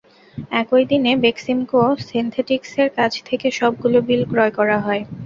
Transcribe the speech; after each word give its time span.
একই 0.61 0.83
দিনে 0.91 1.11
বেক্সিমকো 1.23 1.81
সিনথেটিক্সের 2.07 2.89
কাছ 2.97 3.13
থেকে 3.27 3.47
সবগুলো 3.59 3.97
বিল 4.07 4.21
ক্রয় 4.31 4.53
করা 4.57 4.77
হয়। 4.85 5.01